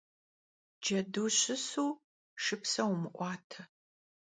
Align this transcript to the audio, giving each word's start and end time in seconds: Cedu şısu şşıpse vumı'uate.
Cedu 0.83 1.25
şısu 1.37 1.87
şşıpse 2.43 2.83
vumı'uate. 2.87 3.61